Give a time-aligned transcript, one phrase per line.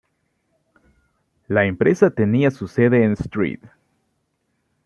[1.47, 3.59] La empresa tenía su sede en St.